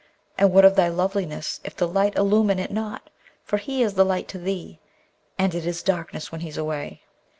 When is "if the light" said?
1.63-2.15